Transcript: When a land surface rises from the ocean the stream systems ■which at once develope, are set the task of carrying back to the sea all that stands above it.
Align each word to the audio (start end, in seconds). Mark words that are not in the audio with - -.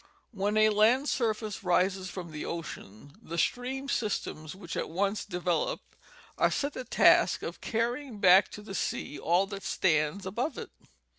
When 0.31 0.57
a 0.57 0.69
land 0.69 1.09
surface 1.09 1.63
rises 1.63 2.09
from 2.09 2.31
the 2.31 2.43
ocean 2.43 3.13
the 3.21 3.37
stream 3.37 3.87
systems 3.87 4.55
■which 4.55 4.75
at 4.75 4.89
once 4.89 5.23
develope, 5.23 5.95
are 6.39 6.49
set 6.49 6.73
the 6.73 6.85
task 6.85 7.43
of 7.43 7.61
carrying 7.61 8.17
back 8.17 8.49
to 8.53 8.63
the 8.63 8.73
sea 8.73 9.19
all 9.19 9.45
that 9.45 9.61
stands 9.61 10.25
above 10.25 10.57
it. 10.57 10.71